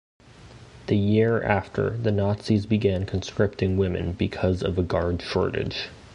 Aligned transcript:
The 0.87 0.97
year 0.97 1.43
after, 1.43 1.91
the 1.91 2.11
Nazis 2.11 2.65
began 2.65 3.05
conscripting 3.05 3.77
women 3.77 4.13
because 4.13 4.63
of 4.63 4.79
a 4.79 4.81
guard 4.81 5.21
shortage. 5.21 5.89